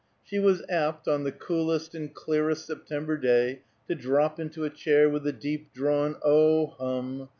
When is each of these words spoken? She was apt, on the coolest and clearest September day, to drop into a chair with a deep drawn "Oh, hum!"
She 0.23 0.39
was 0.39 0.63
apt, 0.67 1.07
on 1.07 1.25
the 1.25 1.31
coolest 1.31 1.93
and 1.93 2.11
clearest 2.11 2.65
September 2.65 3.17
day, 3.17 3.61
to 3.87 3.93
drop 3.93 4.39
into 4.39 4.63
a 4.63 4.69
chair 4.71 5.07
with 5.07 5.27
a 5.27 5.31
deep 5.31 5.71
drawn 5.73 6.15
"Oh, 6.23 6.73
hum!" 6.79 7.29